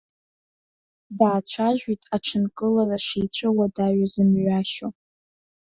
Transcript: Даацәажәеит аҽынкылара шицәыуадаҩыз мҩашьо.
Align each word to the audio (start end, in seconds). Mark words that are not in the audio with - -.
Даацәажәеит 1.17 2.01
аҽынкылара 2.15 2.97
шицәыуадаҩыз 3.05 4.13
мҩашьо. 4.29 4.87